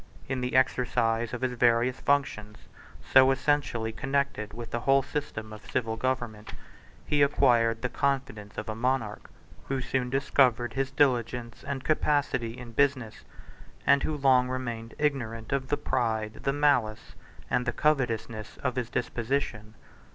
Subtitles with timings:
[0.27, 2.57] In the exercise of his various functions,
[3.13, 6.53] so essentially connected with the whole system of civil government,
[7.05, 9.29] he acquired the confidence of a monarch,
[9.67, 13.23] who soon discovered his diligence and capacity in business,
[13.85, 17.13] and who long remained ignorant of the pride, the malice,
[17.47, 19.75] and the covetousness of his disposition.